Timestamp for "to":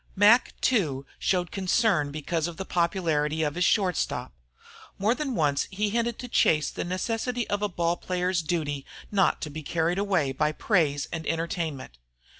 6.17-6.27, 9.43-9.51